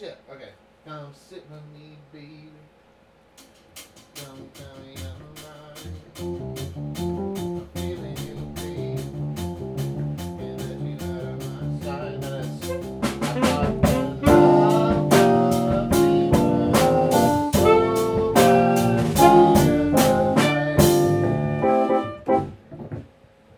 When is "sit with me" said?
1.12-1.98